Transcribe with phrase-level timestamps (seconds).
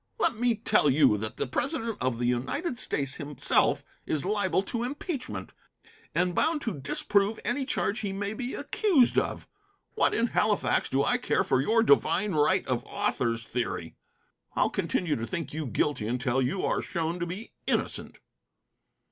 [0.17, 4.81] Let me tell you that the President of the United States himself is liable to
[4.81, 5.51] impeachment,
[6.15, 9.47] and bound to disprove any charge he may be accused of.
[9.93, 13.95] What in Halifax do I care for your divine right of authors theory?
[14.55, 18.17] I'll continue to think you guilty until you are shown to be innocent."